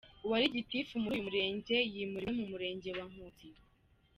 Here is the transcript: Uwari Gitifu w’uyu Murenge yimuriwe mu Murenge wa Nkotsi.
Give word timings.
Uwari 0.25 0.45
Gitifu 0.55 0.93
w’uyu 1.03 1.25
Murenge 1.27 1.75
yimuriwe 1.93 2.31
mu 2.39 2.45
Murenge 2.51 2.89
wa 2.97 3.05
Nkotsi. 3.11 3.47